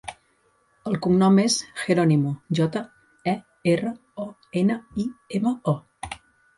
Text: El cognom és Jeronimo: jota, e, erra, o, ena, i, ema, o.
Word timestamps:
El 0.91 0.95
cognom 1.07 1.37
és 1.43 1.57
Jeronimo: 1.83 2.33
jota, 2.61 2.83
e, 3.35 3.39
erra, 3.77 3.95
o, 4.27 4.29
ena, 4.67 4.83
i, 5.07 5.11
ema, 5.41 5.57
o. 5.79 6.21